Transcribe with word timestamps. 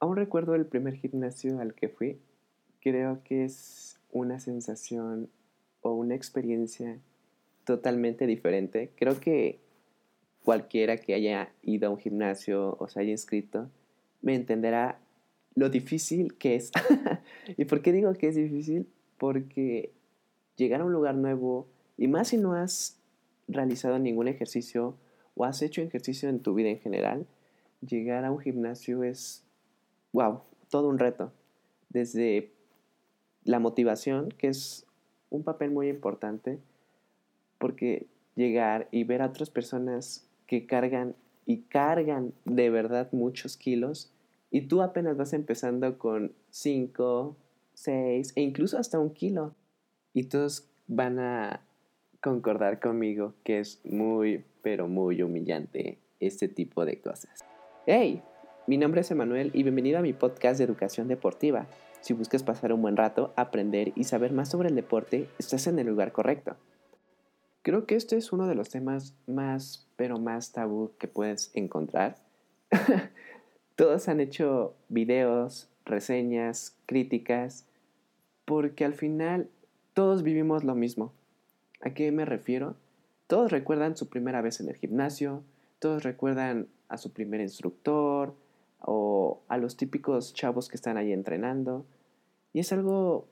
Aún 0.00 0.16
recuerdo 0.16 0.54
el 0.54 0.66
primer 0.66 0.94
gimnasio 0.94 1.58
al 1.60 1.74
que 1.74 1.88
fui. 1.88 2.18
Creo 2.80 3.22
que 3.24 3.44
es 3.44 3.98
una 4.12 4.40
sensación 4.40 5.28
o 5.80 5.92
una 5.92 6.14
experiencia 6.14 6.98
totalmente 7.64 8.26
diferente. 8.26 8.92
Creo 8.96 9.18
que 9.20 9.58
cualquiera 10.44 10.96
que 10.98 11.14
haya 11.14 11.50
ido 11.62 11.88
a 11.88 11.90
un 11.90 11.98
gimnasio 11.98 12.76
o 12.78 12.88
se 12.88 13.00
haya 13.00 13.10
inscrito 13.10 13.68
me 14.22 14.34
entenderá 14.34 14.98
lo 15.54 15.70
difícil 15.70 16.34
que 16.34 16.56
es. 16.56 16.72
¿Y 17.56 17.64
por 17.64 17.80
qué 17.80 17.92
digo 17.92 18.12
que 18.14 18.28
es 18.28 18.34
difícil? 18.34 18.88
Porque 19.18 19.92
llegar 20.56 20.80
a 20.80 20.84
un 20.84 20.92
lugar 20.92 21.14
nuevo, 21.14 21.68
y 21.96 22.08
más 22.08 22.28
si 22.28 22.36
no 22.36 22.54
has 22.54 22.98
realizado 23.46 23.98
ningún 24.00 24.26
ejercicio 24.28 24.96
o 25.36 25.44
has 25.44 25.62
hecho 25.62 25.80
ejercicio 25.80 26.28
en 26.28 26.40
tu 26.40 26.54
vida 26.54 26.70
en 26.70 26.80
general, 26.80 27.26
llegar 27.86 28.24
a 28.24 28.32
un 28.32 28.40
gimnasio 28.40 29.04
es, 29.04 29.44
wow, 30.16 30.40
todo 30.70 30.88
un 30.88 30.98
reto. 30.98 31.30
Desde 31.90 32.50
la 33.44 33.58
motivación, 33.58 34.30
que 34.30 34.48
es 34.48 34.86
un 35.28 35.44
papel 35.44 35.70
muy 35.70 35.88
importante, 35.88 36.58
porque 37.58 38.06
llegar 38.34 38.88
y 38.90 39.04
ver 39.04 39.20
a 39.20 39.26
otras 39.26 39.50
personas 39.50 40.26
que 40.46 40.66
cargan 40.66 41.14
y 41.44 41.62
cargan 41.64 42.32
de 42.46 42.70
verdad 42.70 43.08
muchos 43.12 43.58
kilos, 43.58 44.10
y 44.50 44.62
tú 44.62 44.80
apenas 44.80 45.18
vas 45.18 45.34
empezando 45.34 45.98
con 45.98 46.32
5, 46.48 47.36
6 47.74 48.32
e 48.36 48.40
incluso 48.40 48.78
hasta 48.78 48.98
un 48.98 49.10
kilo. 49.10 49.54
Y 50.14 50.24
todos 50.24 50.70
van 50.86 51.18
a 51.18 51.60
concordar 52.22 52.80
conmigo 52.80 53.34
que 53.44 53.58
es 53.58 53.84
muy, 53.84 54.46
pero 54.62 54.88
muy 54.88 55.20
humillante 55.20 55.98
este 56.20 56.48
tipo 56.48 56.86
de 56.86 57.02
cosas. 57.02 57.44
¡Hey! 57.86 58.22
Mi 58.68 58.78
nombre 58.78 59.02
es 59.02 59.10
Emanuel 59.12 59.52
y 59.54 59.62
bienvenido 59.62 60.00
a 60.00 60.02
mi 60.02 60.12
podcast 60.12 60.58
de 60.58 60.64
educación 60.64 61.06
deportiva. 61.06 61.68
Si 62.00 62.14
buscas 62.14 62.42
pasar 62.42 62.72
un 62.72 62.82
buen 62.82 62.96
rato, 62.96 63.32
aprender 63.36 63.92
y 63.94 64.02
saber 64.02 64.32
más 64.32 64.48
sobre 64.48 64.70
el 64.70 64.74
deporte, 64.74 65.28
estás 65.38 65.68
en 65.68 65.78
el 65.78 65.86
lugar 65.86 66.10
correcto. 66.10 66.56
Creo 67.62 67.86
que 67.86 67.94
este 67.94 68.16
es 68.16 68.32
uno 68.32 68.48
de 68.48 68.56
los 68.56 68.68
temas 68.68 69.14
más, 69.28 69.86
pero 69.94 70.18
más 70.18 70.50
tabú 70.50 70.90
que 70.98 71.06
puedes 71.06 71.52
encontrar. 71.54 72.16
Todos 73.76 74.08
han 74.08 74.18
hecho 74.18 74.74
videos, 74.88 75.68
reseñas, 75.84 76.76
críticas, 76.86 77.68
porque 78.46 78.84
al 78.84 78.94
final 78.94 79.48
todos 79.94 80.24
vivimos 80.24 80.64
lo 80.64 80.74
mismo. 80.74 81.12
¿A 81.82 81.90
qué 81.90 82.10
me 82.10 82.24
refiero? 82.24 82.74
Todos 83.28 83.52
recuerdan 83.52 83.96
su 83.96 84.08
primera 84.08 84.40
vez 84.40 84.58
en 84.58 84.68
el 84.68 84.76
gimnasio, 84.76 85.44
todos 85.78 86.02
recuerdan 86.02 86.66
a 86.88 86.96
su 86.96 87.12
primer 87.12 87.40
instructor 87.40 88.34
o 88.80 89.42
a 89.48 89.58
los 89.58 89.76
típicos 89.76 90.32
chavos 90.34 90.68
que 90.68 90.76
están 90.76 90.96
ahí 90.96 91.12
entrenando. 91.12 91.86
Y 92.52 92.60
es 92.60 92.72
algo 92.72 93.28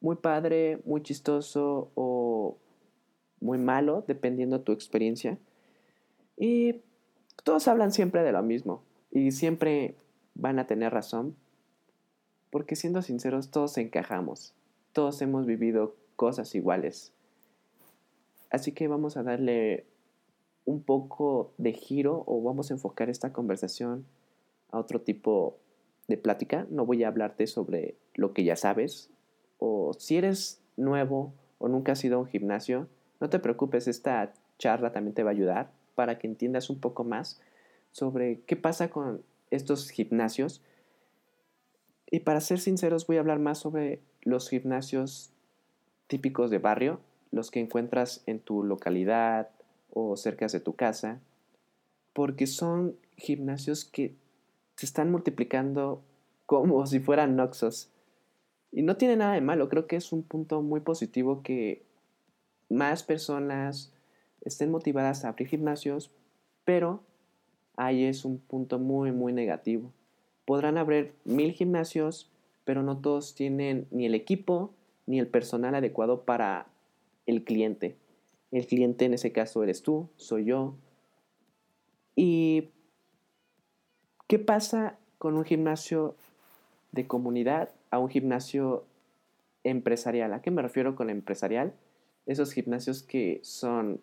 muy 0.00 0.16
padre, 0.16 0.80
muy 0.84 1.02
chistoso 1.02 1.90
o 1.94 2.58
muy 3.40 3.58
malo, 3.58 4.04
dependiendo 4.06 4.58
de 4.58 4.64
tu 4.64 4.72
experiencia. 4.72 5.38
Y 6.36 6.82
todos 7.44 7.68
hablan 7.68 7.92
siempre 7.92 8.22
de 8.22 8.32
lo 8.32 8.42
mismo 8.42 8.82
y 9.10 9.30
siempre 9.32 9.96
van 10.34 10.58
a 10.58 10.66
tener 10.66 10.92
razón, 10.92 11.36
porque 12.50 12.76
siendo 12.76 13.02
sinceros, 13.02 13.50
todos 13.50 13.78
encajamos, 13.78 14.54
todos 14.92 15.20
hemos 15.22 15.46
vivido 15.46 15.96
cosas 16.16 16.54
iguales. 16.54 17.12
Así 18.50 18.72
que 18.72 18.88
vamos 18.88 19.16
a 19.16 19.22
darle 19.22 19.86
un 20.64 20.82
poco 20.82 21.52
de 21.58 21.72
giro 21.72 22.24
o 22.26 22.42
vamos 22.42 22.70
a 22.70 22.74
enfocar 22.74 23.08
esta 23.08 23.32
conversación 23.32 24.04
a 24.70 24.78
otro 24.78 25.00
tipo 25.00 25.58
de 26.08 26.16
plática. 26.16 26.66
No 26.70 26.86
voy 26.86 27.04
a 27.04 27.08
hablarte 27.08 27.46
sobre 27.46 27.96
lo 28.14 28.32
que 28.32 28.44
ya 28.44 28.56
sabes 28.56 29.10
o 29.58 29.92
si 29.98 30.16
eres 30.16 30.60
nuevo 30.76 31.32
o 31.58 31.68
nunca 31.68 31.92
has 31.92 32.04
ido 32.04 32.16
a 32.16 32.20
un 32.20 32.26
gimnasio, 32.26 32.88
no 33.20 33.30
te 33.30 33.38
preocupes, 33.38 33.88
esta 33.88 34.32
charla 34.58 34.92
también 34.92 35.14
te 35.14 35.22
va 35.22 35.30
a 35.30 35.32
ayudar 35.32 35.70
para 35.94 36.18
que 36.18 36.26
entiendas 36.26 36.68
un 36.68 36.80
poco 36.80 37.04
más 37.04 37.40
sobre 37.92 38.40
qué 38.46 38.56
pasa 38.56 38.90
con 38.90 39.22
estos 39.50 39.90
gimnasios. 39.90 40.62
Y 42.10 42.20
para 42.20 42.40
ser 42.40 42.60
sinceros 42.60 43.06
voy 43.06 43.16
a 43.16 43.20
hablar 43.20 43.38
más 43.38 43.58
sobre 43.58 44.00
los 44.22 44.50
gimnasios 44.50 45.30
típicos 46.06 46.50
de 46.50 46.58
barrio, 46.58 47.00
los 47.30 47.50
que 47.50 47.60
encuentras 47.60 48.22
en 48.26 48.38
tu 48.38 48.62
localidad 48.62 49.48
o 49.92 50.16
cerca 50.16 50.46
de 50.46 50.60
tu 50.60 50.74
casa, 50.74 51.20
porque 52.12 52.46
son 52.46 52.96
gimnasios 53.16 53.84
que 53.84 54.14
se 54.76 54.86
están 54.86 55.10
multiplicando 55.10 56.02
como 56.46 56.86
si 56.86 57.00
fueran 57.00 57.36
noxos. 57.36 57.90
Y 58.72 58.82
no 58.82 58.96
tiene 58.96 59.16
nada 59.16 59.34
de 59.34 59.40
malo, 59.40 59.68
creo 59.68 59.86
que 59.86 59.96
es 59.96 60.12
un 60.12 60.22
punto 60.22 60.62
muy 60.62 60.80
positivo 60.80 61.42
que 61.42 61.84
más 62.68 63.02
personas 63.02 63.92
estén 64.42 64.70
motivadas 64.70 65.24
a 65.24 65.28
abrir 65.28 65.48
gimnasios, 65.48 66.10
pero 66.64 67.02
ahí 67.76 68.04
es 68.04 68.24
un 68.24 68.38
punto 68.38 68.78
muy, 68.78 69.12
muy 69.12 69.32
negativo. 69.32 69.92
Podrán 70.44 70.78
abrir 70.78 71.14
mil 71.24 71.52
gimnasios, 71.52 72.30
pero 72.64 72.82
no 72.82 72.98
todos 72.98 73.34
tienen 73.34 73.86
ni 73.90 74.06
el 74.06 74.14
equipo 74.14 74.72
ni 75.06 75.18
el 75.18 75.28
personal 75.28 75.74
adecuado 75.74 76.24
para 76.24 76.66
el 77.26 77.44
cliente. 77.44 77.96
El 78.50 78.66
cliente 78.66 79.04
en 79.04 79.14
ese 79.14 79.32
caso 79.32 79.62
eres 79.62 79.82
tú, 79.82 80.08
soy 80.16 80.44
yo. 80.44 80.74
¿Y 82.14 82.70
qué 84.26 84.38
pasa 84.38 84.96
con 85.18 85.36
un 85.36 85.44
gimnasio 85.44 86.14
de 86.92 87.06
comunidad 87.06 87.70
a 87.90 87.98
un 87.98 88.08
gimnasio 88.08 88.84
empresarial? 89.64 90.32
¿A 90.32 90.42
qué 90.42 90.50
me 90.50 90.62
refiero 90.62 90.96
con 90.96 91.10
empresarial? 91.10 91.72
Esos 92.26 92.52
gimnasios 92.52 93.02
que 93.02 93.40
son 93.42 94.00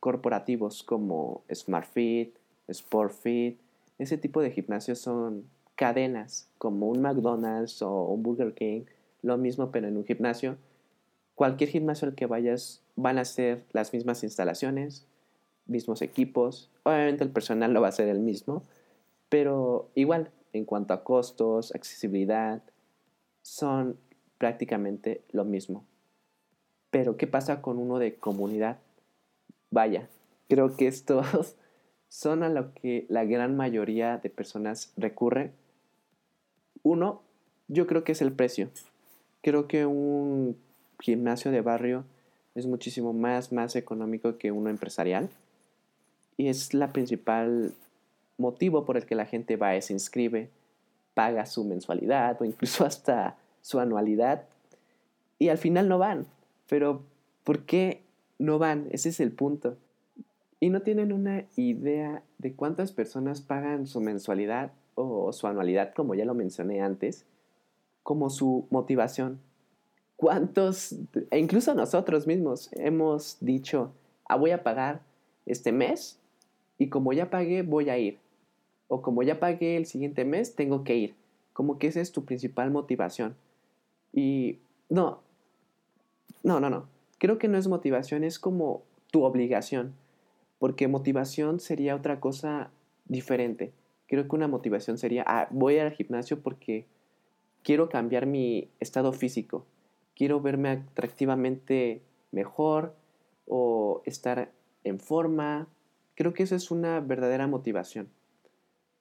corporativos 0.00 0.82
como 0.82 1.42
SmartFit, 1.52 2.34
SportFit, 2.72 3.58
ese 3.98 4.16
tipo 4.16 4.40
de 4.40 4.50
gimnasios 4.50 4.98
son 4.98 5.44
cadenas 5.76 6.48
como 6.58 6.88
un 6.88 7.02
McDonald's 7.02 7.82
o 7.82 8.04
un 8.04 8.22
Burger 8.22 8.54
King, 8.54 8.82
lo 9.22 9.36
mismo 9.36 9.70
pero 9.70 9.88
en 9.88 9.96
un 9.96 10.04
gimnasio 10.04 10.56
cualquier 11.40 11.70
gimnasio 11.70 12.06
al 12.06 12.14
que 12.14 12.26
vayas 12.26 12.82
van 12.96 13.16
a 13.16 13.24
ser 13.24 13.64
las 13.72 13.94
mismas 13.94 14.24
instalaciones, 14.24 15.06
mismos 15.64 16.02
equipos. 16.02 16.68
Obviamente 16.82 17.24
el 17.24 17.30
personal 17.30 17.72
no 17.72 17.80
va 17.80 17.88
a 17.88 17.92
ser 17.92 18.08
el 18.08 18.18
mismo, 18.18 18.62
pero 19.30 19.88
igual 19.94 20.30
en 20.52 20.66
cuanto 20.66 20.92
a 20.92 21.02
costos, 21.04 21.74
accesibilidad, 21.74 22.62
son 23.40 23.96
prácticamente 24.36 25.22
lo 25.30 25.44
mismo. 25.44 25.84
Pero 26.90 27.16
¿qué 27.16 27.26
pasa 27.26 27.62
con 27.62 27.78
uno 27.78 27.98
de 27.98 28.16
comunidad? 28.16 28.78
Vaya, 29.70 30.08
creo 30.48 30.76
que 30.76 30.88
estos 30.88 31.56
son 32.08 32.42
a 32.42 32.48
lo 32.48 32.74
que 32.74 33.06
la 33.08 33.24
gran 33.24 33.56
mayoría 33.56 34.18
de 34.18 34.28
personas 34.28 34.92
recurre. 34.96 35.52
Uno, 36.82 37.22
yo 37.68 37.86
creo 37.86 38.02
que 38.02 38.12
es 38.12 38.20
el 38.20 38.32
precio. 38.32 38.70
Creo 39.42 39.68
que 39.68 39.86
un 39.86 40.56
gimnasio 40.98 41.52
de 41.52 41.60
barrio 41.60 42.04
es 42.56 42.66
muchísimo 42.66 43.12
más, 43.12 43.52
más 43.52 43.76
económico 43.76 44.38
que 44.38 44.50
uno 44.50 44.70
empresarial. 44.70 45.30
Y 46.36 46.48
es 46.48 46.74
la 46.74 46.92
principal 46.92 47.74
motivo 48.40 48.84
por 48.84 48.96
el 48.96 49.06
que 49.06 49.14
la 49.14 49.26
gente 49.26 49.56
va 49.56 49.76
y 49.76 49.82
se 49.82 49.92
inscribe, 49.92 50.50
paga 51.14 51.46
su 51.46 51.64
mensualidad 51.64 52.40
o 52.40 52.44
incluso 52.44 52.84
hasta 52.86 53.36
su 53.60 53.78
anualidad 53.78 54.44
y 55.38 55.48
al 55.48 55.58
final 55.58 55.88
no 55.88 55.98
van. 55.98 56.26
Pero, 56.68 57.02
¿por 57.44 57.64
qué 57.64 58.02
no 58.38 58.58
van? 58.58 58.88
Ese 58.90 59.10
es 59.10 59.20
el 59.20 59.32
punto. 59.32 59.76
Y 60.60 60.70
no 60.70 60.82
tienen 60.82 61.12
una 61.12 61.44
idea 61.56 62.22
de 62.38 62.52
cuántas 62.52 62.92
personas 62.92 63.40
pagan 63.40 63.86
su 63.86 64.00
mensualidad 64.00 64.72
o 64.94 65.32
su 65.32 65.46
anualidad, 65.46 65.94
como 65.94 66.14
ya 66.14 66.24
lo 66.24 66.34
mencioné 66.34 66.82
antes, 66.82 67.24
como 68.02 68.28
su 68.28 68.66
motivación 68.70 69.40
¿Cuántos, 70.20 70.96
e 71.30 71.38
incluso 71.38 71.74
nosotros 71.74 72.26
mismos, 72.26 72.68
hemos 72.74 73.38
dicho, 73.40 73.94
ah, 74.28 74.36
voy 74.36 74.50
a 74.50 74.62
pagar 74.62 75.00
este 75.46 75.72
mes 75.72 76.18
y 76.76 76.90
como 76.90 77.14
ya 77.14 77.30
pagué, 77.30 77.62
voy 77.62 77.88
a 77.88 77.96
ir? 77.96 78.18
O 78.90 79.00
como 79.00 79.22
ya 79.22 79.38
pagué 79.38 79.78
el 79.78 79.86
siguiente 79.86 80.26
mes, 80.26 80.54
tengo 80.54 80.84
que 80.84 80.96
ir. 80.96 81.14
Como 81.54 81.78
que 81.78 81.86
esa 81.86 82.00
es 82.02 82.12
tu 82.12 82.24
principal 82.24 82.70
motivación. 82.70 83.36
Y 84.12 84.58
no, 84.90 85.22
no, 86.42 86.60
no, 86.60 86.68
no. 86.68 86.88
Creo 87.18 87.38
que 87.38 87.48
no 87.48 87.56
es 87.56 87.68
motivación, 87.68 88.24
es 88.24 88.38
como 88.38 88.82
tu 89.10 89.22
obligación. 89.22 89.94
Porque 90.58 90.88
motivación 90.88 91.60
sería 91.60 91.94
otra 91.94 92.20
cosa 92.20 92.70
diferente. 93.06 93.72
Creo 94.08 94.28
que 94.28 94.36
una 94.36 94.48
motivación 94.48 94.98
sería, 94.98 95.24
ah, 95.26 95.48
voy 95.50 95.78
al 95.78 95.92
gimnasio 95.92 96.42
porque 96.42 96.84
quiero 97.62 97.88
cambiar 97.88 98.26
mi 98.26 98.68
estado 98.80 99.12
físico 99.12 99.64
quiero 100.20 100.38
verme 100.38 100.68
atractivamente 100.68 102.02
mejor 102.30 102.94
o 103.46 104.02
estar 104.04 104.52
en 104.84 105.00
forma. 105.00 105.66
Creo 106.14 106.34
que 106.34 106.42
esa 106.42 106.56
es 106.56 106.70
una 106.70 107.00
verdadera 107.00 107.46
motivación. 107.46 108.10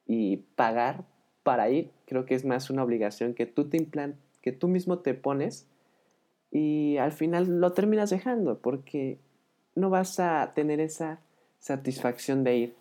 Y 0.10 0.38
pagar 0.56 1.06
para 1.44 1.70
ir, 1.70 1.92
Creo 2.10 2.26
que 2.26 2.34
es 2.34 2.44
más 2.44 2.72
una 2.72 2.84
obligación 2.84 3.36
que 3.36 3.46
tú 3.46 3.70
te 3.70 3.78
implant 3.78 4.16
que 4.42 4.52
tú 4.52 4.68
mismo 4.68 4.98
te 5.00 5.14
pones 5.14 5.68
y 6.50 6.98
al 6.98 7.12
final 7.12 7.60
lo 7.60 7.74
terminas 7.74 8.10
dejando 8.10 8.58
porque 8.58 9.20
no 9.76 9.92
vas 9.92 10.20
a 10.20 10.54
tener 10.56 10.80
esa 10.80 11.20
satisfacción 11.60 12.44
de 12.44 12.58
ir. 12.58 12.76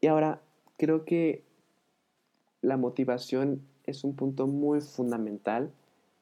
Y 0.00 0.06
ahora 0.06 0.40
creo 0.78 1.04
que 1.04 1.42
la 2.62 2.78
motivación 2.78 3.60
es 3.84 4.04
un 4.04 4.16
punto 4.16 4.46
muy 4.46 4.80
fundamental 4.80 5.70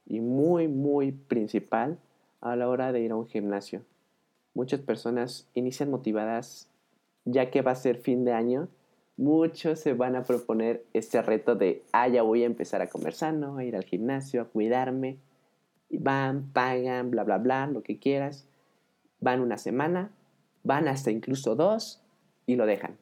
y 0.07 0.21
muy, 0.21 0.67
muy 0.67 1.13
principal 1.13 1.99
a 2.41 2.57
la 2.57 2.69
hora 2.69 2.91
de 2.91 3.01
ir 3.01 3.13
a 3.13 3.17
un 3.17 3.29
gimnasio. 3.29 3.83
Muchas 4.55 4.81
personas 4.81 5.47
inician 5.55 5.91
motivadas 5.91 6.69
ya 7.25 7.51
que 7.51 7.63
va 7.63 7.71
a 7.71 7.77
ser 7.77 7.99
fin 7.99 8.25
de 8.25 8.33
año. 8.33 8.69
Muchos 9.17 9.79
se 9.79 9.95
van 9.95 10.17
a 10.17 10.25
proponer 10.25 10.85
este 10.93 11.23
reto 11.23 11.55
de, 11.55 11.83
ah, 11.93 12.09
ya 12.09 12.23
voy 12.23 12.43
a 12.43 12.47
empezar 12.47 12.83
a 12.83 12.89
comer 12.89 13.15
sano, 13.15 13.57
a 13.57 13.65
ir 13.65 13.77
al 13.77 13.85
gimnasio, 13.85 14.43
a 14.43 14.47
cuidarme. 14.47 15.19
Y 15.89 15.99
van, 15.99 16.51
pagan, 16.53 17.11
bla, 17.11 17.23
bla, 17.23 17.39
bla, 17.39 17.67
lo 17.67 17.83
que 17.83 17.99
quieras. 17.99 18.49
Van 19.21 19.41
una 19.41 19.59
semana, 19.59 20.11
van 20.65 20.89
hasta 20.89 21.11
incluso 21.11 21.55
dos 21.55 22.03
y 22.47 22.57
lo 22.57 22.67
dejan. 22.67 22.97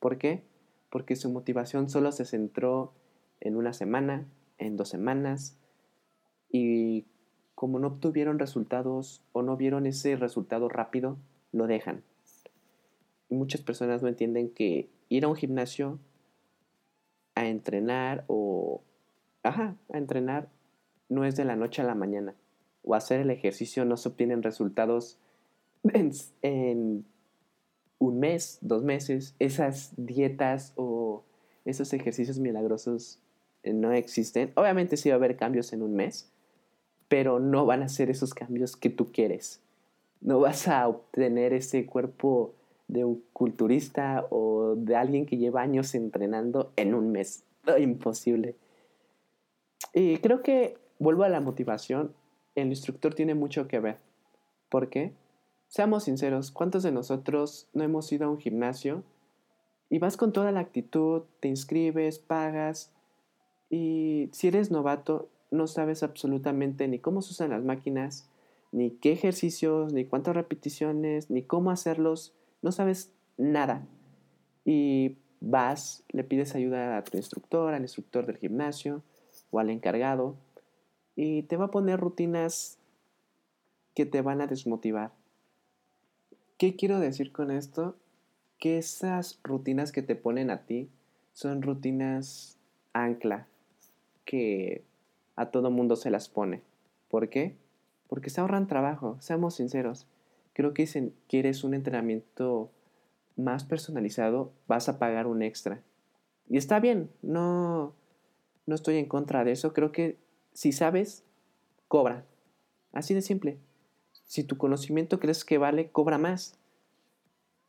¿Por 0.00 0.18
qué? 0.18 0.42
Porque 0.90 1.14
su 1.14 1.30
motivación 1.30 1.88
solo 1.88 2.10
se 2.10 2.24
centró 2.24 2.92
en 3.40 3.56
una 3.56 3.72
semana, 3.72 4.26
en 4.58 4.76
dos 4.76 4.88
semanas, 4.88 5.56
y 6.50 7.04
como 7.54 7.78
no 7.78 7.88
obtuvieron 7.88 8.38
resultados 8.38 9.22
o 9.32 9.42
no 9.42 9.56
vieron 9.56 9.86
ese 9.86 10.16
resultado 10.16 10.68
rápido, 10.68 11.16
lo 11.52 11.66
dejan. 11.66 12.02
Y 13.28 13.34
muchas 13.34 13.60
personas 13.60 14.02
no 14.02 14.08
entienden 14.08 14.50
que 14.50 14.88
ir 15.16 15.24
a 15.24 15.28
un 15.28 15.36
gimnasio 15.36 15.98
a 17.34 17.46
entrenar 17.46 18.24
o... 18.26 18.82
Ajá, 19.42 19.76
a 19.92 19.98
entrenar 19.98 20.48
no 21.08 21.24
es 21.24 21.36
de 21.36 21.44
la 21.44 21.56
noche 21.56 21.82
a 21.82 21.84
la 21.84 21.94
mañana. 21.94 22.34
O 22.82 22.94
hacer 22.94 23.20
el 23.20 23.30
ejercicio 23.30 23.84
no 23.84 23.96
se 23.96 24.08
obtienen 24.08 24.42
resultados 24.42 25.18
en, 25.92 26.12
en 26.42 27.04
un 27.98 28.20
mes, 28.20 28.58
dos 28.60 28.82
meses. 28.82 29.34
Esas 29.38 29.92
dietas 29.96 30.72
o 30.76 31.24
esos 31.64 31.92
ejercicios 31.92 32.38
milagrosos 32.38 33.20
no 33.64 33.92
existen. 33.92 34.52
Obviamente 34.54 34.96
sí 34.96 35.08
va 35.08 35.14
a 35.14 35.18
haber 35.18 35.36
cambios 35.36 35.72
en 35.72 35.82
un 35.82 35.94
mes, 35.94 36.30
pero 37.08 37.38
no 37.38 37.66
van 37.66 37.82
a 37.82 37.88
ser 37.88 38.10
esos 38.10 38.34
cambios 38.34 38.76
que 38.76 38.90
tú 38.90 39.12
quieres. 39.12 39.60
No 40.20 40.40
vas 40.40 40.68
a 40.68 40.86
obtener 40.88 41.52
ese 41.52 41.86
cuerpo 41.86 42.54
de 42.88 43.04
un 43.04 43.22
culturista 43.32 44.26
o 44.30 44.74
de 44.76 44.96
alguien 44.96 45.26
que 45.26 45.36
lleva 45.36 45.62
años 45.62 45.94
entrenando 45.94 46.72
en 46.76 46.94
un 46.94 47.12
mes. 47.12 47.44
imposible. 47.78 48.56
Y 49.92 50.18
creo 50.18 50.42
que 50.42 50.76
vuelvo 50.98 51.24
a 51.24 51.28
la 51.28 51.40
motivación. 51.40 52.12
El 52.54 52.68
instructor 52.68 53.14
tiene 53.14 53.34
mucho 53.34 53.68
que 53.68 53.80
ver. 53.80 53.98
¿Por 54.68 54.88
qué? 54.88 55.12
Seamos 55.68 56.04
sinceros, 56.04 56.50
¿cuántos 56.50 56.82
de 56.82 56.92
nosotros 56.92 57.68
no 57.72 57.82
hemos 57.82 58.10
ido 58.12 58.26
a 58.26 58.30
un 58.30 58.38
gimnasio 58.38 59.02
y 59.90 59.98
vas 59.98 60.16
con 60.16 60.32
toda 60.32 60.52
la 60.52 60.60
actitud, 60.60 61.22
te 61.40 61.48
inscribes, 61.48 62.18
pagas 62.18 62.92
y 63.70 64.28
si 64.32 64.48
eres 64.48 64.70
novato 64.70 65.28
no 65.50 65.66
sabes 65.66 66.02
absolutamente 66.02 66.86
ni 66.88 66.98
cómo 66.98 67.22
se 67.22 67.32
usan 67.32 67.50
las 67.50 67.64
máquinas, 67.64 68.28
ni 68.72 68.90
qué 68.90 69.12
ejercicios, 69.12 69.92
ni 69.92 70.04
cuántas 70.04 70.34
repeticiones, 70.34 71.30
ni 71.30 71.42
cómo 71.42 71.70
hacerlos, 71.70 72.34
no 72.64 72.72
sabes 72.72 73.12
nada. 73.36 73.86
Y 74.64 75.18
vas, 75.40 76.02
le 76.08 76.24
pides 76.24 76.54
ayuda 76.54 76.96
a 76.96 77.04
tu 77.04 77.18
instructor, 77.18 77.74
al 77.74 77.82
instructor 77.82 78.24
del 78.24 78.38
gimnasio 78.38 79.02
o 79.50 79.58
al 79.58 79.68
encargado, 79.68 80.34
y 81.14 81.42
te 81.42 81.58
va 81.58 81.66
a 81.66 81.70
poner 81.70 82.00
rutinas 82.00 82.78
que 83.94 84.06
te 84.06 84.22
van 84.22 84.40
a 84.40 84.46
desmotivar. 84.46 85.12
¿Qué 86.56 86.74
quiero 86.74 87.00
decir 87.00 87.32
con 87.32 87.50
esto? 87.50 87.96
Que 88.58 88.78
esas 88.78 89.38
rutinas 89.44 89.92
que 89.92 90.02
te 90.02 90.16
ponen 90.16 90.50
a 90.50 90.62
ti 90.62 90.88
son 91.34 91.60
rutinas 91.60 92.56
ancla, 92.94 93.46
que 94.24 94.82
a 95.36 95.50
todo 95.50 95.70
mundo 95.70 95.96
se 95.96 96.10
las 96.10 96.30
pone. 96.30 96.62
¿Por 97.10 97.28
qué? 97.28 97.56
Porque 98.08 98.30
se 98.30 98.40
ahorran 98.40 98.66
trabajo, 98.66 99.18
seamos 99.20 99.56
sinceros. 99.56 100.06
Creo 100.54 100.72
que 100.72 100.86
si 100.86 101.12
quieres 101.28 101.64
un 101.64 101.74
entrenamiento 101.74 102.70
más 103.36 103.64
personalizado, 103.64 104.52
vas 104.66 104.88
a 104.88 104.98
pagar 104.98 105.26
un 105.26 105.42
extra. 105.42 105.82
Y 106.48 106.56
está 106.56 106.80
bien, 106.80 107.10
no, 107.22 107.92
no 108.66 108.74
estoy 108.74 108.96
en 108.96 109.06
contra 109.06 109.44
de 109.44 109.52
eso. 109.52 109.74
Creo 109.74 109.92
que 109.92 110.16
si 110.52 110.72
sabes, 110.72 111.24
cobra. 111.88 112.24
Así 112.92 113.12
de 113.12 113.22
simple. 113.22 113.58
Si 114.24 114.44
tu 114.44 114.56
conocimiento 114.56 115.20
crees 115.20 115.44
que 115.44 115.58
vale, 115.58 115.90
cobra 115.90 116.18
más. 116.18 116.56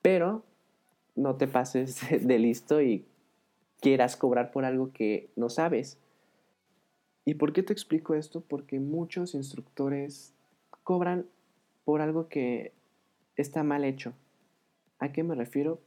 Pero 0.01 0.43
no 1.15 1.35
te 1.35 1.47
pases 1.47 1.99
de 2.27 2.39
listo 2.39 2.81
y 2.81 3.05
quieras 3.81 4.15
cobrar 4.15 4.51
por 4.51 4.63
algo 4.63 4.91
que 4.93 5.29
no 5.35 5.49
sabes. 5.49 5.97
¿Y 7.25 7.33
por 7.33 7.53
qué 7.53 7.63
te 7.63 7.73
explico 7.73 8.13
esto? 8.13 8.41
Porque 8.41 8.79
muchos 8.79 9.33
instructores 9.33 10.33
cobran 10.83 11.25
por 11.85 12.01
algo 12.01 12.27
que 12.27 12.73
está 13.37 13.63
mal 13.63 13.85
hecho. 13.85 14.13
¿A 14.99 15.11
qué 15.11 15.23
me 15.23 15.35
refiero? 15.35 15.79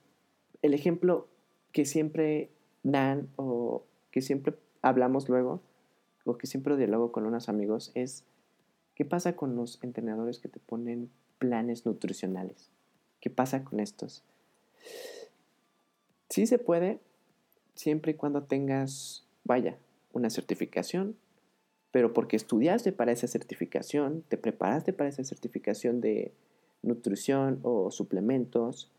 El 0.63 0.73
ejemplo 0.73 1.29
que 1.73 1.85
siempre 1.85 2.51
dan 2.83 3.29
o 3.37 3.85
que 4.11 4.23
siempre 4.23 4.57
hablamos 4.81 5.29
luego 5.29 5.61
o 6.25 6.39
que 6.39 6.47
siempre 6.47 6.77
dialogo 6.77 7.13
con 7.13 7.27
unos 7.27 7.49
amigos 7.49 7.91
es 7.95 8.25
¿qué 8.95 9.05
pasa 9.05 9.37
con 9.37 9.57
los 9.57 9.83
entrenadores 9.83 10.39
que 10.39 10.49
te 10.49 10.61
ponen 10.61 11.11
planes 11.39 11.85
nutricionales? 11.85 12.71
¿Qué 13.21 13.31
pasa 13.31 13.65
con 13.65 13.81
estos? 13.81 14.25
Sí 16.29 16.47
se 16.47 16.59
puede 16.59 17.01
siempre 17.75 18.13
y 18.13 18.15
cuando 18.15 18.45
tengas, 18.45 19.25
vaya, 19.45 19.79
una 20.13 20.31
certificación 20.31 21.17
pero 21.91 22.13
porque 22.13 22.37
estudiaste 22.37 22.93
para 22.93 23.13
esa 23.13 23.27
certificación, 23.27 24.23
te 24.29 24.37
preparaste 24.37 24.93
para 24.93 25.09
esa 25.09 25.25
certificación 25.25 26.01
de 26.01 26.33
nutrición 26.83 27.61
o 27.63 27.91
suplementos 27.91 28.91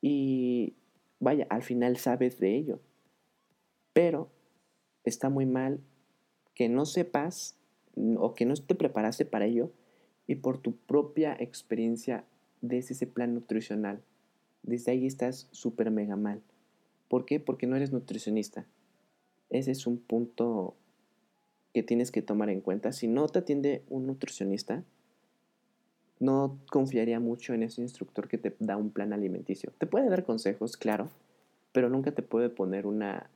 y 0.00 0.74
vaya, 1.20 1.46
al 1.50 1.62
final 1.62 1.96
sabes 1.96 2.38
de 2.38 2.56
ello. 2.56 2.80
Pero 3.92 4.28
está 5.04 5.30
muy 5.30 5.46
mal 5.46 5.80
que 6.54 6.68
no 6.68 6.84
sepas 6.86 7.56
o 8.18 8.34
que 8.34 8.44
no 8.44 8.54
te 8.54 8.74
preparaste 8.74 9.24
para 9.24 9.46
ello 9.46 9.70
y 10.26 10.36
por 10.36 10.58
tu 10.58 10.76
propia 10.76 11.36
experiencia 11.38 12.24
des 12.60 12.90
ese 12.90 13.06
plan 13.06 13.34
nutricional. 13.34 14.02
Desde 14.62 14.92
ahí 14.92 15.06
estás 15.06 15.48
súper 15.52 15.90
mega 15.90 16.16
mal. 16.16 16.42
¿Por 17.08 17.26
qué? 17.26 17.38
Porque 17.38 17.66
no 17.66 17.76
eres 17.76 17.92
nutricionista. 17.92 18.66
Ese 19.50 19.70
es 19.70 19.86
un 19.86 19.98
punto 19.98 20.74
que 21.74 21.82
tienes 21.82 22.12
que 22.12 22.22
tomar 22.22 22.48
en 22.48 22.60
cuenta. 22.60 22.92
Si 22.92 23.08
no 23.08 23.26
te 23.28 23.40
atiende 23.40 23.82
un 23.90 24.06
nutricionista, 24.06 24.84
no 26.20 26.56
confiaría 26.70 27.18
mucho 27.18 27.52
en 27.52 27.64
ese 27.64 27.82
instructor 27.82 28.28
que 28.28 28.38
te 28.38 28.54
da 28.60 28.76
un 28.76 28.90
plan 28.90 29.12
alimenticio. 29.12 29.72
Te 29.76 29.86
puede 29.86 30.08
dar 30.08 30.24
consejos, 30.24 30.76
claro, 30.76 31.10
pero 31.72 31.90
nunca 31.90 32.12
te 32.12 32.22
puede 32.22 32.48
poner 32.48 32.86
una, 32.86 33.28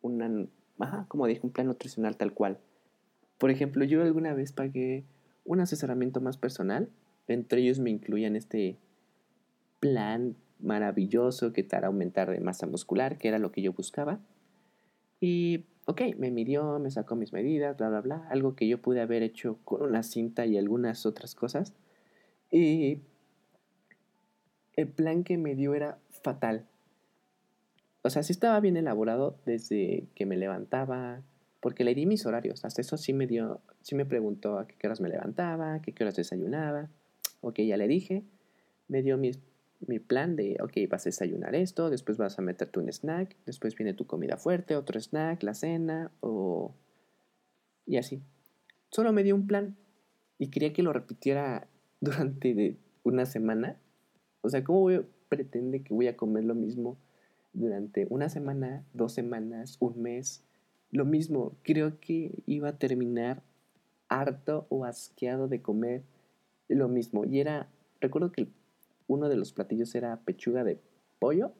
una, 0.00 0.46
ajá, 0.78 1.06
como 1.08 1.26
dije, 1.26 1.40
un 1.42 1.50
plan 1.50 1.66
nutricional 1.66 2.16
tal 2.16 2.32
cual. 2.32 2.58
Por 3.36 3.50
ejemplo, 3.50 3.84
yo 3.84 4.00
alguna 4.00 4.32
vez 4.32 4.52
pagué 4.52 5.02
un 5.44 5.60
asesoramiento 5.60 6.20
más 6.20 6.36
personal, 6.36 6.88
entre 7.26 7.62
ellos 7.62 7.80
me 7.80 7.90
incluían 7.90 8.36
este 8.36 8.76
plan 9.80 10.36
maravilloso 10.60 11.52
que 11.52 11.64
te 11.64 11.74
hará 11.74 11.88
aumentar 11.88 12.30
de 12.30 12.38
masa 12.38 12.68
muscular, 12.68 13.18
que 13.18 13.26
era 13.26 13.40
lo 13.40 13.50
que 13.50 13.60
yo 13.60 13.72
buscaba. 13.72 14.20
Y 15.20 15.64
ok, 15.86 16.02
me 16.16 16.30
midió, 16.30 16.78
me 16.78 16.90
sacó 16.90 17.16
mis 17.16 17.32
medidas, 17.32 17.76
bla, 17.76 17.88
bla, 17.88 18.00
bla, 18.00 18.28
algo 18.30 18.54
que 18.54 18.66
yo 18.66 18.80
pude 18.80 19.00
haber 19.00 19.22
hecho 19.22 19.58
con 19.64 19.82
una 19.82 20.02
cinta 20.02 20.46
y 20.46 20.56
algunas 20.56 21.06
otras 21.06 21.34
cosas. 21.34 21.74
Y 22.50 23.00
el 24.76 24.88
plan 24.88 25.24
que 25.24 25.36
me 25.38 25.54
dio 25.54 25.74
era 25.74 25.98
fatal. 26.22 26.66
O 28.02 28.10
sea, 28.10 28.22
sí 28.22 28.32
estaba 28.32 28.60
bien 28.60 28.76
elaborado 28.76 29.38
desde 29.46 30.04
que 30.14 30.26
me 30.26 30.36
levantaba, 30.36 31.22
porque 31.60 31.84
le 31.84 31.94
di 31.94 32.06
mis 32.06 32.26
horarios. 32.26 32.64
Hasta 32.64 32.82
eso 32.82 32.96
sí 32.96 33.12
me 33.12 33.26
dio, 33.26 33.60
sí 33.80 33.94
me 33.94 34.04
preguntó 34.04 34.58
a 34.58 34.66
qué 34.66 34.86
horas 34.86 35.00
me 35.00 35.08
levantaba, 35.08 35.74
a 35.74 35.82
qué 35.82 35.94
horas 36.02 36.16
desayunaba. 36.16 36.90
Ok, 37.40 37.60
ya 37.60 37.76
le 37.76 37.88
dije. 37.88 38.22
Me 38.88 39.02
dio 39.02 39.16
mis 39.16 39.38
mi 39.86 39.98
plan 39.98 40.36
de, 40.36 40.56
ok, 40.62 40.88
vas 40.88 41.06
a 41.06 41.10
desayunar 41.10 41.54
esto, 41.54 41.90
después 41.90 42.18
vas 42.18 42.38
a 42.38 42.42
meterte 42.42 42.78
un 42.78 42.88
snack, 42.92 43.36
después 43.46 43.74
viene 43.74 43.94
tu 43.94 44.06
comida 44.06 44.36
fuerte, 44.36 44.76
otro 44.76 45.00
snack, 45.00 45.42
la 45.42 45.54
cena, 45.54 46.10
o... 46.20 46.74
y 47.86 47.96
así. 47.96 48.22
Solo 48.90 49.12
me 49.12 49.22
dio 49.22 49.34
un 49.34 49.46
plan 49.46 49.76
y 50.38 50.48
quería 50.48 50.72
que 50.72 50.82
lo 50.82 50.92
repitiera 50.92 51.66
durante 52.00 52.76
una 53.02 53.26
semana. 53.26 53.76
O 54.40 54.48
sea, 54.48 54.62
¿cómo 54.62 54.88
pretende 55.28 55.82
que 55.82 55.94
voy 55.94 56.08
a 56.08 56.16
comer 56.16 56.44
lo 56.44 56.54
mismo 56.54 56.96
durante 57.52 58.06
una 58.10 58.28
semana, 58.28 58.84
dos 58.92 59.12
semanas, 59.12 59.76
un 59.80 60.02
mes, 60.02 60.42
lo 60.90 61.04
mismo, 61.04 61.56
creo 61.62 61.98
que 62.00 62.42
iba 62.46 62.68
a 62.68 62.78
terminar 62.78 63.42
harto 64.08 64.66
o 64.68 64.84
asqueado 64.84 65.48
de 65.48 65.62
comer 65.62 66.02
lo 66.68 66.88
mismo. 66.88 67.24
Y 67.24 67.40
era, 67.40 67.68
recuerdo 68.00 68.32
que 68.32 68.48
uno 69.06 69.28
de 69.28 69.36
los 69.36 69.52
platillos 69.52 69.94
era 69.94 70.20
pechuga 70.20 70.64
de 70.64 70.80
pollo 71.18 71.52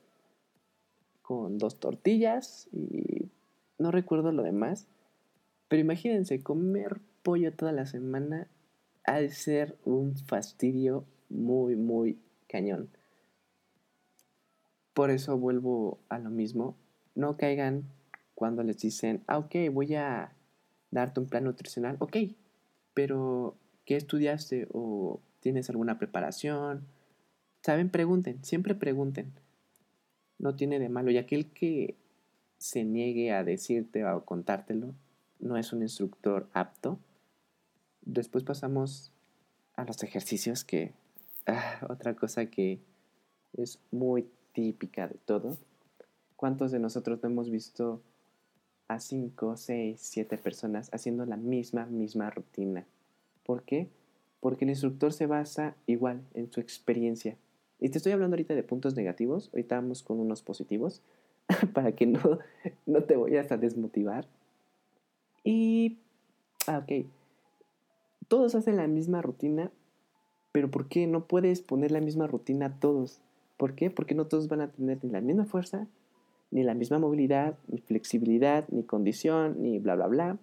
con 1.22 1.58
dos 1.58 1.80
tortillas 1.80 2.68
y 2.72 3.30
no 3.78 3.90
recuerdo 3.90 4.32
lo 4.32 4.42
demás. 4.42 4.86
Pero 5.68 5.80
imagínense, 5.80 6.42
comer 6.42 7.00
pollo 7.22 7.52
toda 7.52 7.72
la 7.72 7.86
semana 7.86 8.48
ha 9.04 9.20
de 9.20 9.30
ser 9.30 9.76
un 9.84 10.16
fastidio 10.16 11.04
muy, 11.28 11.76
muy 11.76 12.18
cañón. 12.48 12.90
Por 14.92 15.10
eso 15.10 15.36
vuelvo 15.38 15.98
a 16.08 16.18
lo 16.18 16.30
mismo. 16.30 16.76
No 17.14 17.36
caigan 17.36 17.84
cuando 18.34 18.62
les 18.62 18.78
dicen, 18.78 19.22
ah, 19.26 19.38
ok, 19.38 19.54
voy 19.72 19.94
a 19.94 20.32
darte 20.90 21.20
un 21.20 21.26
plan 21.26 21.44
nutricional. 21.44 21.96
Ok, 21.98 22.16
pero 22.92 23.56
¿qué 23.84 23.96
estudiaste? 23.96 24.68
¿O 24.72 25.20
tienes 25.40 25.68
alguna 25.70 25.98
preparación? 25.98 26.86
¿Saben? 27.64 27.88
Pregunten, 27.88 28.44
siempre 28.44 28.74
pregunten. 28.74 29.32
No 30.38 30.54
tiene 30.54 30.78
de 30.78 30.90
malo. 30.90 31.10
Y 31.10 31.16
aquel 31.16 31.46
que 31.46 31.96
se 32.58 32.84
niegue 32.84 33.32
a 33.32 33.42
decirte 33.42 34.04
o 34.04 34.22
contártelo 34.26 34.92
no 35.40 35.56
es 35.56 35.72
un 35.72 35.80
instructor 35.80 36.46
apto. 36.52 36.98
Después 38.02 38.44
pasamos 38.44 39.12
a 39.76 39.84
los 39.84 40.02
ejercicios 40.02 40.62
que... 40.62 40.92
Ah, 41.46 41.86
otra 41.88 42.14
cosa 42.14 42.46
que 42.46 42.80
es 43.56 43.78
muy 43.90 44.28
típica 44.52 45.08
de 45.08 45.16
todo. 45.24 45.56
¿Cuántos 46.36 46.70
de 46.70 46.80
nosotros 46.80 47.22
no 47.22 47.30
hemos 47.30 47.48
visto 47.48 48.02
a 48.88 49.00
5, 49.00 49.56
6, 49.56 49.98
7 49.98 50.36
personas 50.36 50.90
haciendo 50.92 51.24
la 51.24 51.38
misma, 51.38 51.86
misma 51.86 52.28
rutina? 52.28 52.84
¿Por 53.42 53.62
qué? 53.62 53.88
Porque 54.40 54.66
el 54.66 54.70
instructor 54.70 55.14
se 55.14 55.24
basa 55.24 55.76
igual 55.86 56.20
en 56.34 56.52
su 56.52 56.60
experiencia. 56.60 57.38
Y 57.84 57.90
te 57.90 57.98
estoy 57.98 58.12
hablando 58.12 58.36
ahorita 58.36 58.54
de 58.54 58.62
puntos 58.62 58.96
negativos, 58.96 59.50
ahorita 59.52 59.76
vamos 59.76 60.02
con 60.02 60.18
unos 60.18 60.40
positivos, 60.40 61.02
para 61.74 61.92
que 61.92 62.06
no, 62.06 62.38
no 62.86 63.02
te 63.02 63.14
vayas 63.14 63.52
a 63.52 63.58
desmotivar. 63.58 64.26
Y, 65.44 65.98
ah, 66.66 66.78
ok, 66.78 67.04
todos 68.26 68.54
hacen 68.54 68.78
la 68.78 68.86
misma 68.86 69.20
rutina, 69.20 69.70
pero 70.50 70.70
¿por 70.70 70.88
qué 70.88 71.06
no 71.06 71.26
puedes 71.26 71.60
poner 71.60 71.90
la 71.90 72.00
misma 72.00 72.26
rutina 72.26 72.66
a 72.66 72.80
todos? 72.80 73.20
¿Por 73.58 73.74
qué? 73.74 73.90
Porque 73.90 74.14
no 74.14 74.28
todos 74.28 74.48
van 74.48 74.62
a 74.62 74.68
tener 74.68 75.04
ni 75.04 75.10
la 75.10 75.20
misma 75.20 75.44
fuerza, 75.44 75.86
ni 76.50 76.62
la 76.62 76.72
misma 76.72 76.98
movilidad, 76.98 77.58
ni 77.68 77.82
flexibilidad, 77.82 78.66
ni 78.70 78.84
condición, 78.84 79.60
ni 79.60 79.78
bla, 79.78 79.94
bla, 79.94 80.06
bla. 80.06 80.38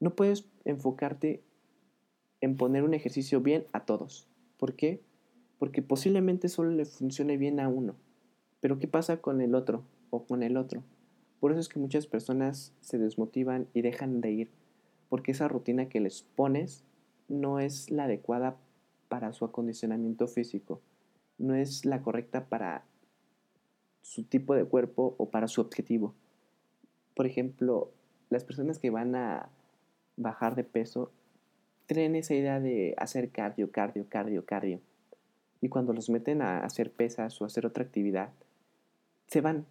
No 0.00 0.10
puedes 0.10 0.44
enfocarte 0.64 1.40
en 2.40 2.56
poner 2.56 2.82
un 2.82 2.94
ejercicio 2.94 3.40
bien 3.40 3.64
a 3.72 3.84
todos. 3.84 4.26
¿Por 4.58 4.74
qué? 4.74 4.98
Porque 5.58 5.82
posiblemente 5.82 6.48
solo 6.48 6.70
le 6.70 6.84
funcione 6.84 7.36
bien 7.36 7.60
a 7.60 7.68
uno. 7.68 7.94
Pero 8.60 8.78
¿qué 8.78 8.88
pasa 8.88 9.18
con 9.18 9.40
el 9.40 9.54
otro 9.54 9.84
o 10.10 10.24
con 10.24 10.42
el 10.42 10.56
otro? 10.56 10.82
Por 11.40 11.52
eso 11.52 11.60
es 11.60 11.68
que 11.68 11.78
muchas 11.78 12.06
personas 12.06 12.72
se 12.80 12.98
desmotivan 12.98 13.68
y 13.72 13.82
dejan 13.82 14.20
de 14.20 14.32
ir, 14.32 14.50
porque 15.08 15.32
esa 15.32 15.48
rutina 15.48 15.88
que 15.88 16.00
les 16.00 16.22
pones 16.22 16.84
no 17.28 17.60
es 17.60 17.90
la 17.90 18.04
adecuada 18.04 18.56
para 19.08 19.32
su 19.32 19.44
acondicionamiento 19.44 20.26
físico, 20.26 20.80
no 21.38 21.54
es 21.54 21.84
la 21.84 22.02
correcta 22.02 22.46
para 22.46 22.84
su 24.02 24.24
tipo 24.24 24.54
de 24.54 24.64
cuerpo 24.64 25.14
o 25.18 25.30
para 25.30 25.48
su 25.48 25.60
objetivo. 25.60 26.14
Por 27.14 27.26
ejemplo, 27.26 27.92
las 28.30 28.44
personas 28.44 28.78
que 28.78 28.90
van 28.90 29.14
a 29.14 29.48
bajar 30.16 30.56
de 30.56 30.64
peso 30.64 31.12
tienen 31.86 32.16
esa 32.16 32.34
idea 32.34 32.60
de 32.60 32.94
hacer 32.98 33.30
cardio, 33.30 33.70
cardio, 33.70 34.06
cardio, 34.08 34.44
cardio. 34.44 34.80
Y 35.60 35.68
cuando 35.68 35.92
los 35.92 36.10
meten 36.10 36.42
a 36.42 36.60
hacer 36.60 36.92
pesas 36.92 37.40
o 37.40 37.44
hacer 37.44 37.66
otra 37.66 37.84
actividad, 37.84 38.30
se 39.26 39.40
van. 39.40 39.66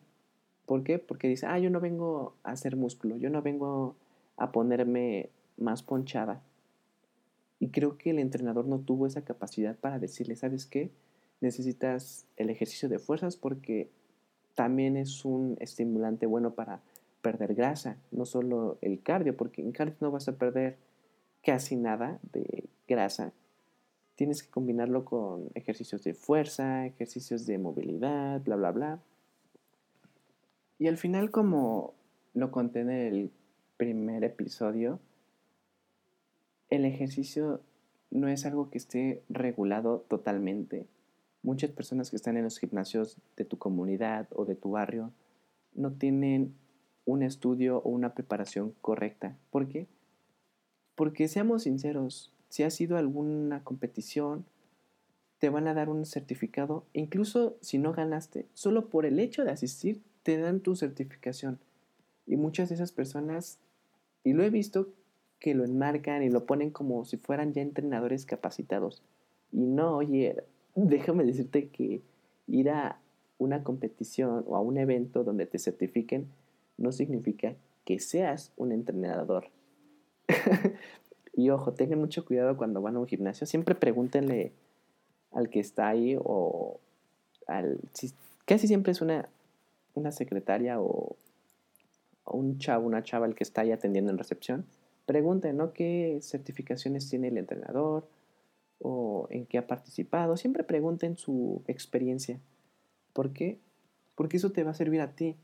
¿Por 0.65 0.83
qué? 0.83 0.99
Porque 0.99 1.29
dicen, 1.29 1.49
ah, 1.49 1.59
yo 1.59 1.69
no 1.69 1.79
vengo 1.79 2.35
a 2.43 2.51
hacer 2.51 2.75
músculo, 2.75 3.17
yo 3.17 3.29
no 3.29 3.41
vengo 3.41 3.95
a 4.35 4.51
ponerme 4.51 5.29
más 5.57 5.81
ponchada. 5.81 6.41
Y 7.59 7.69
creo 7.69 7.97
que 7.97 8.11
el 8.11 8.19
entrenador 8.19 8.67
no 8.67 8.79
tuvo 8.79 9.07
esa 9.07 9.23
capacidad 9.23 9.75
para 9.77 9.99
decirle, 9.99 10.35
¿sabes 10.35 10.65
qué? 10.65 10.91
Necesitas 11.41 12.25
el 12.35 12.49
ejercicio 12.49 12.89
de 12.89 12.99
fuerzas 12.99 13.37
porque 13.37 13.89
también 14.55 14.97
es 14.97 15.23
un 15.23 15.55
estimulante 15.59 16.25
bueno 16.25 16.53
para 16.53 16.81
perder 17.21 17.55
grasa, 17.55 17.97
no 18.11 18.25
solo 18.25 18.77
el 18.81 19.01
cardio, 19.01 19.35
porque 19.35 19.61
en 19.61 19.71
cardio 19.71 19.95
no 19.99 20.11
vas 20.11 20.27
a 20.27 20.37
perder 20.37 20.77
casi 21.43 21.75
nada 21.75 22.19
de 22.33 22.65
grasa, 22.87 23.33
tienes 24.17 24.41
que 24.41 24.49
combinarlo 24.49 25.05
con 25.05 25.51
ejercicios 25.53 26.03
de 26.03 26.15
fuerza, 26.15 26.87
ejercicios 26.87 27.45
de 27.45 27.59
movilidad, 27.59 28.41
bla, 28.41 28.55
bla, 28.55 28.71
bla. 28.71 28.99
Y 30.79 30.87
al 30.87 30.97
final, 30.97 31.29
como 31.29 31.93
lo 32.33 32.49
conté 32.49 32.79
en 32.79 32.89
el 32.89 33.31
primer 33.77 34.23
episodio, 34.23 34.99
el 36.71 36.83
ejercicio 36.83 37.61
no 38.09 38.27
es 38.27 38.43
algo 38.47 38.71
que 38.71 38.79
esté 38.79 39.21
regulado 39.29 39.99
totalmente. 40.07 40.87
Muchas 41.43 41.69
personas 41.69 42.09
que 42.09 42.15
están 42.15 42.37
en 42.37 42.43
los 42.43 42.57
gimnasios 42.57 43.17
de 43.35 43.45
tu 43.45 43.59
comunidad 43.59 44.27
o 44.35 44.45
de 44.45 44.55
tu 44.55 44.71
barrio 44.71 45.11
no 45.75 45.91
tienen 45.93 46.55
un 47.05 47.21
estudio 47.21 47.83
o 47.83 47.89
una 47.89 48.15
preparación 48.15 48.73
correcta. 48.81 49.37
¿Por 49.51 49.67
qué? 49.67 49.85
Porque 50.95 51.27
seamos 51.27 51.63
sinceros, 51.63 52.33
si 52.49 52.63
has 52.63 52.79
ido 52.79 52.95
a 52.95 52.99
alguna 52.99 53.63
competición, 53.63 54.45
te 55.39 55.49
van 55.49 55.67
a 55.67 55.73
dar 55.73 55.89
un 55.89 56.05
certificado, 56.05 56.85
incluso 56.93 57.57
si 57.61 57.77
no 57.77 57.93
ganaste, 57.93 58.47
solo 58.53 58.89
por 58.89 59.05
el 59.05 59.19
hecho 59.19 59.43
de 59.43 59.51
asistir, 59.51 60.01
te 60.23 60.37
dan 60.37 60.61
tu 60.61 60.75
certificación. 60.75 61.59
Y 62.25 62.37
muchas 62.37 62.69
de 62.69 62.75
esas 62.75 62.91
personas, 62.91 63.59
y 64.23 64.33
lo 64.33 64.43
he 64.43 64.49
visto, 64.49 64.89
que 65.39 65.53
lo 65.53 65.63
enmarcan 65.63 66.23
y 66.23 66.29
lo 66.29 66.45
ponen 66.45 66.71
como 66.71 67.05
si 67.05 67.17
fueran 67.17 67.53
ya 67.53 67.61
entrenadores 67.61 68.25
capacitados. 68.25 69.03
Y 69.51 69.65
no, 69.65 69.97
oye, 69.97 70.43
déjame 70.75 71.23
decirte 71.23 71.69
que 71.69 72.01
ir 72.47 72.69
a 72.69 72.99
una 73.37 73.63
competición 73.63 74.43
o 74.47 74.55
a 74.55 74.61
un 74.61 74.77
evento 74.77 75.23
donde 75.23 75.45
te 75.45 75.59
certifiquen 75.59 76.27
no 76.77 76.91
significa 76.91 77.55
que 77.85 77.99
seas 77.99 78.51
un 78.57 78.71
entrenador. 78.71 79.49
y 81.37 81.51
ojo, 81.51 81.71
tengan 81.71 81.99
mucho 81.99 82.25
cuidado 82.25 82.57
cuando 82.57 82.81
van 82.81 82.95
a 82.95 82.99
un 82.99 83.05
gimnasio. 83.05 83.45
Siempre 83.45 83.75
pregúntenle 83.75 84.53
al 85.31 85.49
que 85.49 85.59
está 85.59 85.87
ahí 85.87 86.17
o 86.19 86.79
al... 87.45 87.79
casi 88.45 88.67
siempre 88.67 88.91
es 88.91 89.01
una, 89.01 89.29
una 89.93 90.11
secretaria 90.11 90.81
o, 90.81 91.15
un 92.25 92.57
chavo, 92.57 92.87
una 92.87 93.03
chava 93.03 93.27
el 93.27 93.35
que 93.35 93.43
está 93.43 93.61
ahí 93.61 93.71
atendiendo 93.71 94.11
en 94.11 94.17
recepción. 94.17 94.65
Pregunten, 95.05 95.57
¿no? 95.57 95.73
¿Qué 95.73 96.17
certificaciones 96.23 97.07
tiene 97.07 97.27
el 97.27 97.37
entrenador? 97.37 98.07
¿O 98.79 99.27
en 99.29 99.45
qué 99.45 99.59
ha 99.59 99.67
participado? 99.67 100.37
Siempre 100.37 100.63
pregunten 100.63 101.17
su 101.17 101.61
experiencia. 101.67 102.39
¿Por 103.13 103.31
qué? 103.31 103.59
Porque 104.15 104.37
eso 104.37 104.51
te 104.51 104.63
va 104.63 104.71
a 104.71 104.73
servir 104.73 105.01
a 105.01 105.11
ti. 105.11 105.35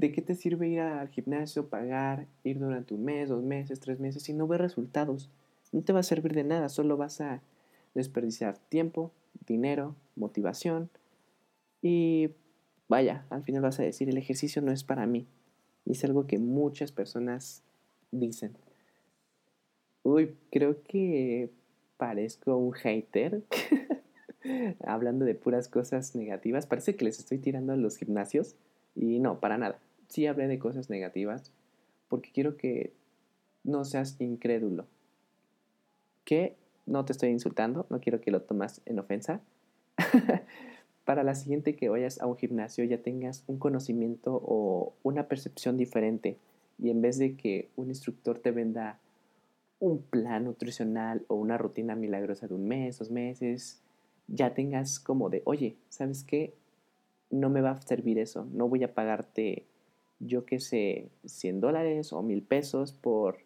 ¿De 0.00 0.12
qué 0.12 0.22
te 0.22 0.34
sirve 0.34 0.66
ir 0.66 0.80
al 0.80 1.10
gimnasio, 1.10 1.68
pagar, 1.68 2.26
ir 2.42 2.58
durante 2.58 2.94
un 2.94 3.04
mes, 3.04 3.28
dos 3.28 3.42
meses, 3.42 3.80
tres 3.80 4.00
meses 4.00 4.22
si 4.22 4.32
no 4.32 4.48
ves 4.48 4.58
resultados? 4.58 5.28
No 5.72 5.82
te 5.82 5.92
va 5.92 6.00
a 6.00 6.02
servir 6.02 6.32
de 6.32 6.42
nada, 6.42 6.70
solo 6.70 6.96
vas 6.96 7.20
a 7.20 7.42
desperdiciar 7.94 8.56
tiempo, 8.56 9.12
dinero, 9.46 9.94
motivación 10.16 10.88
y 11.82 12.30
vaya, 12.88 13.26
al 13.28 13.42
final 13.42 13.60
vas 13.60 13.78
a 13.78 13.82
decir 13.82 14.08
el 14.08 14.16
ejercicio 14.16 14.62
no 14.62 14.72
es 14.72 14.84
para 14.84 15.04
mí. 15.04 15.26
Y 15.84 15.92
es 15.92 16.02
algo 16.02 16.26
que 16.26 16.38
muchas 16.38 16.92
personas 16.92 17.62
dicen. 18.10 18.56
Uy, 20.02 20.34
creo 20.50 20.82
que 20.82 21.50
parezco 21.98 22.56
un 22.56 22.72
hater. 22.72 23.42
Hablando 24.82 25.26
de 25.26 25.34
puras 25.34 25.68
cosas 25.68 26.16
negativas. 26.16 26.66
Parece 26.66 26.96
que 26.96 27.04
les 27.04 27.18
estoy 27.18 27.36
tirando 27.36 27.74
a 27.74 27.76
los 27.76 27.98
gimnasios. 27.98 28.56
Y 28.96 29.18
no, 29.18 29.40
para 29.40 29.58
nada. 29.58 29.78
Sí 30.10 30.26
hablé 30.26 30.48
de 30.48 30.58
cosas 30.58 30.90
negativas 30.90 31.52
porque 32.08 32.32
quiero 32.32 32.56
que 32.56 32.92
no 33.62 33.84
seas 33.84 34.20
incrédulo. 34.20 34.86
Que 36.24 36.56
no 36.84 37.04
te 37.04 37.12
estoy 37.12 37.30
insultando, 37.30 37.86
no 37.90 38.00
quiero 38.00 38.20
que 38.20 38.32
lo 38.32 38.42
tomas 38.42 38.82
en 38.86 38.98
ofensa. 38.98 39.40
para 41.04 41.22
la 41.22 41.36
siguiente 41.36 41.76
que 41.76 41.88
vayas 41.88 42.20
a 42.20 42.26
un 42.26 42.36
gimnasio 42.36 42.84
ya 42.84 42.98
tengas 42.98 43.44
un 43.46 43.58
conocimiento 43.58 44.40
o 44.44 44.94
una 45.02 45.28
percepción 45.28 45.76
diferente 45.76 46.36
y 46.78 46.90
en 46.90 47.00
vez 47.00 47.18
de 47.18 47.36
que 47.36 47.68
un 47.76 47.88
instructor 47.88 48.38
te 48.38 48.50
venda 48.50 48.98
un 49.78 50.02
plan 50.02 50.44
nutricional 50.44 51.24
o 51.28 51.36
una 51.36 51.56
rutina 51.56 51.94
milagrosa 51.94 52.48
de 52.48 52.54
un 52.54 52.66
mes, 52.66 52.98
dos 52.98 53.10
meses, 53.10 53.80
ya 54.26 54.54
tengas 54.54 54.98
como 54.98 55.30
de, 55.30 55.42
oye, 55.44 55.76
¿sabes 55.88 56.24
qué? 56.24 56.54
no 57.30 57.48
me 57.48 57.60
va 57.60 57.70
a 57.70 57.80
servir 57.80 58.18
eso. 58.18 58.46
No 58.52 58.68
voy 58.68 58.84
a 58.84 58.92
pagarte, 58.92 59.64
yo 60.20 60.44
qué 60.44 60.60
sé, 60.60 61.08
100 61.24 61.60
dólares 61.60 62.12
o 62.12 62.22
mil 62.22 62.42
pesos 62.42 62.92
por 62.92 63.38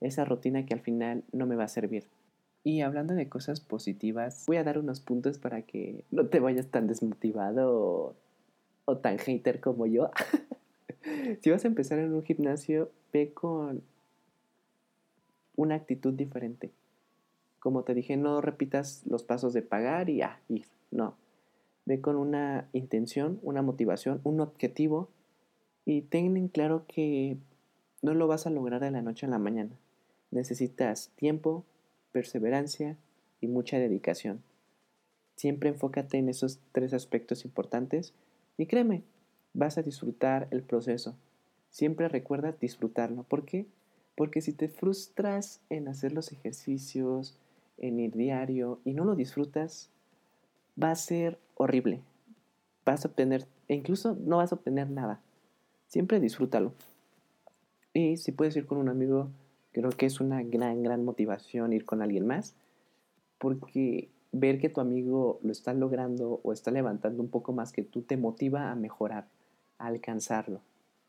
esa 0.00 0.24
rutina 0.24 0.64
que 0.64 0.74
al 0.74 0.80
final 0.80 1.24
no 1.32 1.46
me 1.46 1.56
va 1.56 1.64
a 1.64 1.68
servir. 1.68 2.06
Y 2.62 2.82
hablando 2.82 3.14
de 3.14 3.28
cosas 3.28 3.60
positivas, 3.60 4.44
voy 4.46 4.56
a 4.56 4.64
dar 4.64 4.78
unos 4.78 5.00
puntos 5.00 5.38
para 5.38 5.62
que 5.62 6.04
no 6.10 6.26
te 6.26 6.40
vayas 6.40 6.68
tan 6.68 6.86
desmotivado 6.86 7.74
o, 7.74 8.14
o 8.84 8.98
tan 8.98 9.18
hater 9.18 9.60
como 9.60 9.86
yo. 9.86 10.10
si 11.40 11.50
vas 11.50 11.64
a 11.64 11.68
empezar 11.68 11.98
en 11.98 12.12
un 12.12 12.22
gimnasio, 12.22 12.90
ve 13.12 13.32
con 13.32 13.82
una 15.56 15.74
actitud 15.74 16.12
diferente. 16.12 16.70
Como 17.58 17.82
te 17.82 17.94
dije, 17.94 18.16
no 18.16 18.40
repitas 18.40 19.02
los 19.06 19.22
pasos 19.22 19.52
de 19.52 19.62
pagar 19.62 20.08
y 20.08 20.22
ah, 20.22 20.40
ir. 20.48 20.66
No. 20.90 21.16
Ve 21.86 22.00
con 22.00 22.16
una 22.16 22.68
intención, 22.72 23.38
una 23.42 23.62
motivación, 23.62 24.20
un 24.22 24.40
objetivo 24.40 25.08
y 25.90 26.02
ten 26.02 26.36
en 26.36 26.46
claro 26.46 26.84
que 26.86 27.36
no 28.00 28.14
lo 28.14 28.28
vas 28.28 28.46
a 28.46 28.50
lograr 28.50 28.80
de 28.80 28.92
la 28.92 29.02
noche 29.02 29.26
a 29.26 29.28
la 29.28 29.40
mañana. 29.40 29.72
Necesitas 30.30 31.10
tiempo, 31.16 31.64
perseverancia 32.12 32.96
y 33.40 33.48
mucha 33.48 33.76
dedicación. 33.78 34.40
Siempre 35.34 35.70
enfócate 35.70 36.18
en 36.18 36.28
esos 36.28 36.60
tres 36.70 36.94
aspectos 36.94 37.44
importantes 37.44 38.14
y 38.56 38.66
créeme, 38.66 39.02
vas 39.52 39.78
a 39.78 39.82
disfrutar 39.82 40.46
el 40.52 40.62
proceso. 40.62 41.16
Siempre 41.70 42.08
recuerda 42.08 42.52
disfrutarlo. 42.52 43.24
¿Por 43.24 43.44
qué? 43.44 43.66
Porque 44.14 44.42
si 44.42 44.52
te 44.52 44.68
frustras 44.68 45.60
en 45.70 45.88
hacer 45.88 46.12
los 46.12 46.30
ejercicios, 46.30 47.36
en 47.78 47.98
ir 47.98 48.12
diario 48.12 48.78
y 48.84 48.92
no 48.92 49.04
lo 49.04 49.16
disfrutas, 49.16 49.90
va 50.80 50.92
a 50.92 50.96
ser 50.96 51.40
horrible. 51.56 52.00
Vas 52.84 53.04
a 53.04 53.08
obtener, 53.08 53.48
e 53.66 53.74
incluso 53.74 54.14
no 54.14 54.36
vas 54.36 54.52
a 54.52 54.54
obtener 54.54 54.88
nada. 54.88 55.20
Siempre 55.90 56.20
disfrútalo. 56.20 56.72
Y 57.92 58.16
si 58.16 58.30
puedes 58.30 58.54
ir 58.56 58.64
con 58.64 58.78
un 58.78 58.88
amigo, 58.88 59.28
creo 59.72 59.90
que 59.90 60.06
es 60.06 60.20
una 60.20 60.40
gran, 60.44 60.84
gran 60.84 61.04
motivación 61.04 61.72
ir 61.72 61.84
con 61.84 62.00
alguien 62.00 62.28
más. 62.28 62.54
Porque 63.38 64.08
ver 64.30 64.60
que 64.60 64.68
tu 64.68 64.80
amigo 64.80 65.40
lo 65.42 65.50
está 65.50 65.74
logrando 65.74 66.38
o 66.44 66.52
está 66.52 66.70
levantando 66.70 67.20
un 67.24 67.28
poco 67.28 67.52
más 67.52 67.72
que 67.72 67.82
tú 67.82 68.02
te 68.02 68.16
motiva 68.16 68.70
a 68.70 68.76
mejorar, 68.76 69.26
a 69.78 69.88
alcanzarlo. 69.88 70.60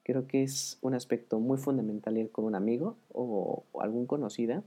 Creo 0.02 0.26
que 0.26 0.42
es 0.42 0.80
un 0.82 0.96
aspecto 0.96 1.40
muy 1.40 1.60
fundamental 1.60 2.18
ir 2.18 2.32
con 2.32 2.46
un 2.46 2.56
amigo 2.56 2.98
o, 3.14 3.64
o 3.72 3.82
algún 3.82 4.08
conocida 4.08 4.64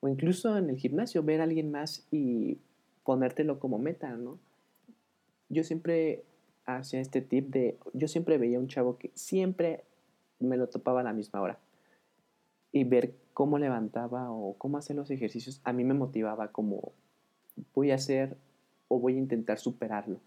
o 0.00 0.08
incluso 0.08 0.58
en 0.58 0.68
el 0.68 0.76
gimnasio, 0.76 1.22
ver 1.22 1.40
a 1.40 1.44
alguien 1.44 1.70
más 1.70 2.06
y 2.10 2.58
ponértelo 3.04 3.58
como 3.58 3.78
meta, 3.78 4.14
¿no? 4.18 4.38
Yo 5.48 5.64
siempre 5.64 6.24
hacía 6.66 7.00
este 7.00 7.20
tip 7.22 7.48
de, 7.48 7.78
yo 7.94 8.08
siempre 8.08 8.38
veía 8.38 8.58
un 8.58 8.68
chavo 8.68 8.98
que 8.98 9.10
siempre 9.14 9.84
me 10.38 10.56
lo 10.56 10.68
topaba 10.68 11.00
a 11.00 11.04
la 11.04 11.12
misma 11.12 11.40
hora. 11.40 11.58
Y 12.72 12.84
ver 12.84 13.14
cómo 13.32 13.58
levantaba 13.58 14.30
o 14.30 14.54
cómo 14.58 14.78
hacer 14.78 14.96
los 14.96 15.10
ejercicios, 15.10 15.60
a 15.64 15.72
mí 15.72 15.84
me 15.84 15.94
motivaba 15.94 16.52
como 16.52 16.92
voy 17.74 17.90
a 17.90 17.94
hacer 17.94 18.36
o 18.88 18.98
voy 18.98 19.14
a 19.14 19.18
intentar 19.18 19.58
superarlo. 19.58 20.20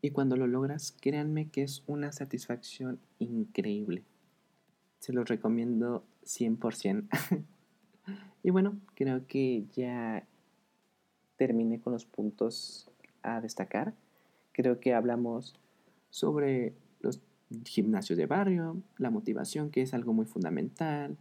Y 0.00 0.10
cuando 0.10 0.36
lo 0.36 0.46
logras, 0.46 0.96
créanme 1.00 1.48
que 1.48 1.62
es 1.62 1.82
una 1.86 2.12
satisfacción 2.12 3.00
increíble. 3.18 4.04
Se 5.00 5.12
los 5.12 5.28
recomiendo 5.28 6.04
100%. 6.24 7.08
Y 8.42 8.50
bueno, 8.50 8.78
creo 8.94 9.26
que 9.26 9.64
ya 9.72 10.24
terminé 11.36 11.80
con 11.80 11.92
los 11.92 12.06
puntos 12.06 12.88
a 13.24 13.40
destacar. 13.40 13.92
Creo 14.56 14.80
que 14.80 14.94
hablamos 14.94 15.54
sobre 16.08 16.72
los 17.00 17.20
gimnasios 17.66 18.16
de 18.16 18.24
barrio, 18.24 18.80
la 18.96 19.10
motivación, 19.10 19.70
que 19.70 19.82
es 19.82 19.92
algo 19.92 20.14
muy 20.14 20.24
fundamental, 20.24 21.18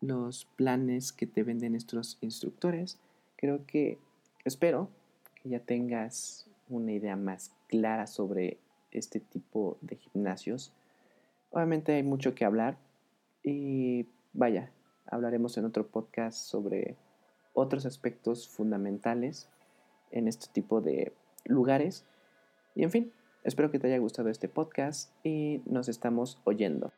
los 0.00 0.46
planes 0.56 1.12
que 1.12 1.26
te 1.26 1.42
venden 1.42 1.74
estos 1.74 2.16
instructores. 2.22 2.98
Creo 3.36 3.66
que 3.66 3.98
espero 4.46 4.88
que 5.34 5.50
ya 5.50 5.60
tengas 5.60 6.48
una 6.70 6.92
idea 6.92 7.16
más 7.16 7.52
clara 7.68 8.06
sobre 8.06 8.56
este 8.92 9.20
tipo 9.20 9.76
de 9.82 9.96
gimnasios. 9.96 10.72
Obviamente 11.50 11.92
hay 11.92 12.02
mucho 12.02 12.34
que 12.34 12.46
hablar 12.46 12.78
y 13.42 14.06
vaya, 14.32 14.70
hablaremos 15.04 15.58
en 15.58 15.66
otro 15.66 15.86
podcast 15.86 16.38
sobre 16.38 16.96
otros 17.52 17.84
aspectos 17.84 18.48
fundamentales 18.48 19.50
en 20.12 20.28
este 20.28 20.46
tipo 20.50 20.80
de 20.80 21.12
lugares. 21.44 22.06
Y 22.74 22.82
en 22.82 22.90
fin, 22.90 23.12
espero 23.44 23.70
que 23.70 23.78
te 23.78 23.86
haya 23.86 23.98
gustado 23.98 24.28
este 24.28 24.48
podcast 24.48 25.12
y 25.24 25.60
nos 25.66 25.88
estamos 25.88 26.38
oyendo. 26.44 26.92